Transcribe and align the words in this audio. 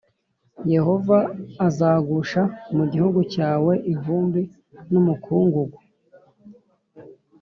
Yehova 0.73 1.17
azagusha 1.67 2.41
mu 2.75 2.83
gihugu 2.91 3.19
cyawe 3.33 3.73
ivumbi 3.93 4.41
n’umukungugu. 4.91 5.77